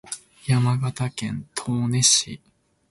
[0.47, 2.41] 山形県東根市